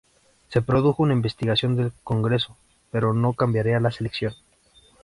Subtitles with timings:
[0.47, 2.57] Se produjo una investigación del Congreso,
[2.89, 4.33] pero no cambiaría la selección.